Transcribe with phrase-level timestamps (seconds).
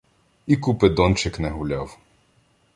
[0.47, 1.97] І Купидончик не гуляв.